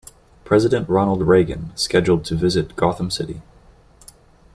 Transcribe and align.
President 0.45 0.89
Ronald 0.89 1.21
Reagan, 1.21 1.71
scheduled 1.77 2.25
to 2.25 2.33
visit 2.35 2.75
Gotham 2.75 3.11
City. 3.11 3.43